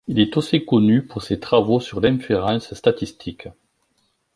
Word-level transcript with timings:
Il 0.07 0.17
est 0.19 0.35
aussi 0.35 0.65
connu 0.65 1.05
pour 1.05 1.21
ses 1.21 1.39
travaux 1.39 1.79
sur 1.79 2.01
l'inférence 2.01 2.73
statistique. 2.73 3.47